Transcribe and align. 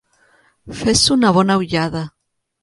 Fes 0.79 1.03
una 1.17 1.31
bona 1.39 1.59
ullada. 1.65 2.03